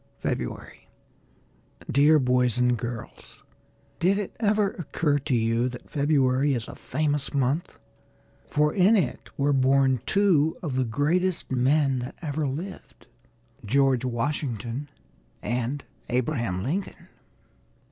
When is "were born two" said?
9.37-10.57